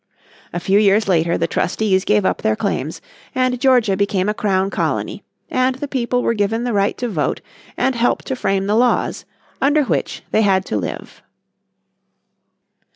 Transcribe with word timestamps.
A 0.51 0.59
few 0.59 0.79
years 0.79 1.07
later 1.07 1.37
the 1.37 1.45
trustees 1.45 2.05
gave 2.05 2.25
up 2.25 2.41
their 2.41 2.55
claims 2.55 3.01
and 3.35 3.59
Georgia 3.61 3.95
became 3.95 4.29
a 4.29 4.33
Crown 4.33 4.71
Colony, 4.71 5.23
and 5.51 5.75
the 5.75 5.87
people 5.87 6.23
were 6.23 6.33
given 6.33 6.63
the 6.63 6.73
right 6.73 6.97
to 6.97 7.07
vote 7.07 7.39
and 7.77 7.93
help 7.93 8.23
to 8.23 8.35
frame 8.35 8.65
the 8.65 8.75
laws 8.75 9.25
under 9.61 9.83
which 9.83 10.23
they 10.31 10.41
had 10.41 10.65
to 10.65 10.77
live. 10.77 11.21